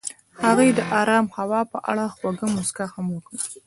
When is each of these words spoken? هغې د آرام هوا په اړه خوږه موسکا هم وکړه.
هغې 0.43 0.67
د 0.77 0.79
آرام 1.01 1.25
هوا 1.37 1.61
په 1.71 1.77
اړه 1.91 2.05
خوږه 2.15 2.47
موسکا 2.53 2.85
هم 2.93 3.05
وکړه. 3.15 3.37